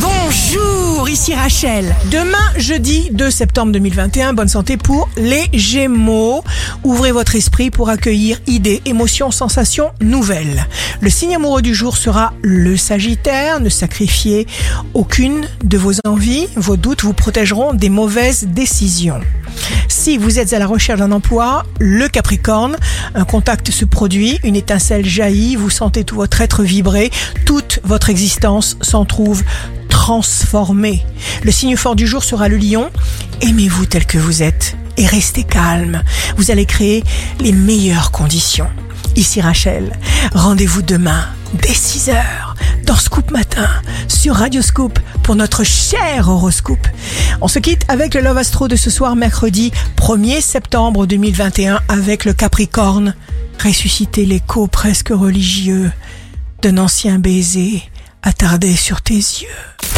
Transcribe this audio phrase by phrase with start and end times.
[0.00, 1.96] Bonjour, ici Rachel.
[2.12, 6.44] Demain, jeudi 2 septembre 2021, bonne santé pour les Gémeaux.
[6.84, 10.66] Ouvrez votre esprit pour accueillir idées, émotions, sensations nouvelles.
[11.00, 13.60] Le signe amoureux du jour sera le Sagittaire.
[13.60, 14.46] Ne sacrifiez
[14.94, 16.46] aucune de vos envies.
[16.54, 19.20] Vos doutes vous protégeront des mauvaises décisions.
[19.88, 22.76] Si vous êtes à la recherche d'un emploi, le Capricorne,
[23.14, 27.10] un contact se produit, une étincelle jaillit, vous sentez tout votre être vibrer,
[27.44, 29.42] toute votre existence s'en trouve
[30.08, 31.04] transformée.
[31.42, 32.88] Le signe fort du jour sera le lion.
[33.42, 36.02] Aimez-vous tel que vous êtes et restez calme.
[36.38, 37.04] Vous allez créer
[37.40, 38.70] les meilleures conditions.
[39.16, 39.92] Ici Rachel,
[40.32, 41.26] rendez-vous demain
[41.60, 42.16] dès 6h
[42.86, 43.68] dans Scoop Matin
[44.08, 46.88] sur Radio Scoop pour notre cher horoscope.
[47.42, 52.24] On se quitte avec le Love Astro de ce soir mercredi 1er septembre 2021 avec
[52.24, 53.14] le Capricorne.
[53.62, 55.92] Ressusciter l'écho presque religieux
[56.62, 57.82] d'un ancien baiser
[58.22, 59.97] attardé sur tes yeux.